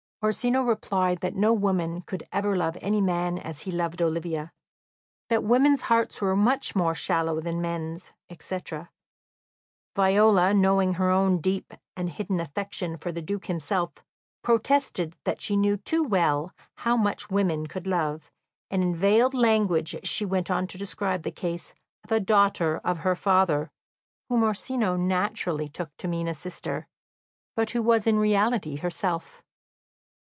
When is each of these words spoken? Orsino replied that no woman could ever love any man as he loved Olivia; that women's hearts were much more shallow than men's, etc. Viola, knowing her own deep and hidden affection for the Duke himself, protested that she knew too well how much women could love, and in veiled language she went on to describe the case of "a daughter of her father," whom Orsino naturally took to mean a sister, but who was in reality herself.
Orsino 0.23 0.61
replied 0.61 1.21
that 1.21 1.33
no 1.33 1.51
woman 1.51 2.03
could 2.03 2.27
ever 2.31 2.55
love 2.55 2.77
any 2.79 3.01
man 3.01 3.39
as 3.39 3.61
he 3.63 3.71
loved 3.71 4.03
Olivia; 4.03 4.51
that 5.31 5.43
women's 5.43 5.81
hearts 5.89 6.21
were 6.21 6.35
much 6.35 6.75
more 6.75 6.93
shallow 6.93 7.39
than 7.41 7.59
men's, 7.59 8.13
etc. 8.29 8.91
Viola, 9.95 10.53
knowing 10.53 10.93
her 10.93 11.09
own 11.09 11.39
deep 11.39 11.73
and 11.97 12.07
hidden 12.11 12.39
affection 12.39 12.97
for 12.97 13.11
the 13.11 13.23
Duke 13.23 13.47
himself, 13.47 13.93
protested 14.43 15.15
that 15.23 15.41
she 15.41 15.57
knew 15.57 15.75
too 15.77 16.03
well 16.03 16.53
how 16.75 16.95
much 16.95 17.31
women 17.31 17.65
could 17.65 17.87
love, 17.87 18.29
and 18.69 18.83
in 18.83 18.95
veiled 18.95 19.33
language 19.33 19.95
she 20.03 20.23
went 20.23 20.51
on 20.51 20.67
to 20.67 20.77
describe 20.77 21.23
the 21.23 21.31
case 21.31 21.73
of 22.03 22.11
"a 22.11 22.19
daughter 22.19 22.77
of 22.83 22.99
her 22.99 23.15
father," 23.15 23.71
whom 24.29 24.43
Orsino 24.43 24.95
naturally 24.95 25.67
took 25.67 25.89
to 25.97 26.07
mean 26.07 26.27
a 26.27 26.35
sister, 26.35 26.85
but 27.55 27.71
who 27.71 27.81
was 27.81 28.05
in 28.05 28.19
reality 28.19 28.75
herself. 28.75 29.41